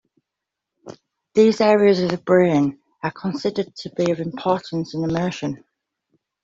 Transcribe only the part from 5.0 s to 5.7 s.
emotion.